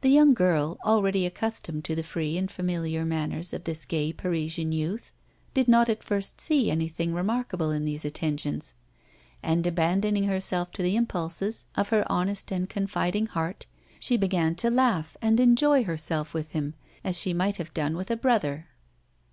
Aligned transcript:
The 0.00 0.08
young 0.10 0.34
girl, 0.34 0.76
already 0.84 1.24
accustomed 1.24 1.84
to 1.84 1.94
the 1.94 2.02
free 2.02 2.36
and 2.36 2.50
familiar 2.50 3.04
manners 3.04 3.52
of 3.52 3.62
this 3.62 3.84
gay 3.84 4.12
Parisian 4.12 4.72
youth, 4.72 5.12
did 5.54 5.68
not 5.68 5.88
at 5.88 6.02
first 6.02 6.40
see 6.40 6.68
anything 6.68 7.14
remarkable 7.14 7.70
in 7.70 7.84
these 7.84 8.04
attentions; 8.04 8.74
and, 9.40 9.64
abandoning 9.64 10.24
herself 10.24 10.72
to 10.72 10.82
the 10.82 10.96
impulses 10.96 11.66
of 11.76 11.90
her 11.90 12.04
honest 12.10 12.50
and 12.50 12.68
confiding 12.68 13.26
heart, 13.26 13.66
she 14.00 14.16
began 14.16 14.56
to 14.56 14.68
laugh 14.68 15.16
and 15.22 15.38
enjoy 15.38 15.84
herself 15.84 16.34
with 16.34 16.48
him 16.50 16.74
as 17.04 17.20
she 17.20 17.32
might 17.32 17.58
have 17.58 17.72
done 17.72 17.94
with 17.96 18.10
a 18.10 18.16
brother. 18.16 18.66